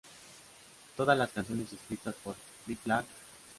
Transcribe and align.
Todas 0.97 1.15
las 1.15 1.29
canciones 1.29 1.71
escritas 1.73 2.15
por 2.23 2.35
Big 2.65 2.79
Black. 2.85 3.05